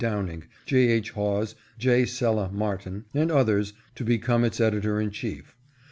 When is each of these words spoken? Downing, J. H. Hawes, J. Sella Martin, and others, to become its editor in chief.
Downing, 0.03 0.45
J. 0.65 0.87
H. 0.87 1.11
Hawes, 1.11 1.53
J. 1.77 2.07
Sella 2.07 2.49
Martin, 2.51 3.05
and 3.13 3.31
others, 3.31 3.73
to 3.93 4.03
become 4.03 4.43
its 4.43 4.59
editor 4.59 4.99
in 4.99 5.11
chief. 5.11 5.55